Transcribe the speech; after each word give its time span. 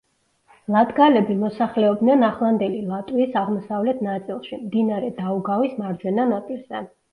ლატგალები 0.75 1.35
მოსახლეობდნენ 1.41 2.25
ახლანდელი 2.29 2.81
ლატვიის 2.87 3.37
აღმოსავლეთ 3.43 4.03
ნაწილში, 4.09 4.61
მდინარე 4.65 5.15
დაუგავის 5.23 5.81
მარჯვენა 5.85 6.29
ნაპირზე. 6.35 6.87